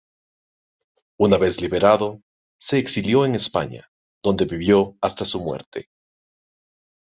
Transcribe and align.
Una 1.19 1.37
vez 1.37 1.61
liberado, 1.61 2.23
se 2.59 2.79
exilió 2.79 3.23
en 3.23 3.35
España, 3.35 3.91
donde 4.23 4.45
vivió 4.45 4.97
hasta 4.99 5.25
su 5.25 5.39
muerte. 5.39 5.89